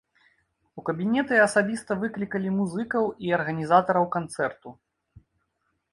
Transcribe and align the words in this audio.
У 0.79 0.83
кабінеты 0.87 1.35
асабіста 1.47 1.97
выклікалі 2.03 2.49
музыкаў 2.59 3.03
і 3.27 3.35
арганізатараў 3.41 4.11
канцэрту. 4.19 4.69